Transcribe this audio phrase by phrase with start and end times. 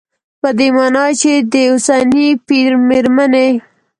[0.41, 3.49] په دې مانا چې د اوسني پېر مېرمنې